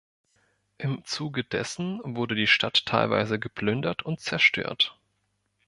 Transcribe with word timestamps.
Im 0.79 1.05
Zuge 1.05 1.43
dessen 1.43 1.99
wurde 2.03 2.33
die 2.33 2.47
Stadt 2.47 2.87
teilweise 2.87 3.37
geplündert 3.37 4.01
und 4.01 4.19
zerstört. 4.19 4.97